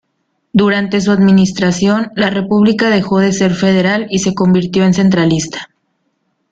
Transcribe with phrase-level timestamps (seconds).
[0.51, 5.69] Durante su administración, la república dejó de ser federal y se convirtió en centralista.